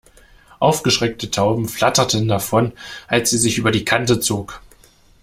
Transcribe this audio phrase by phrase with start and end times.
[0.57, 2.71] Aufgeschreckte Tauben flatterten davon,
[3.07, 4.59] als sie sich über die Kante zog.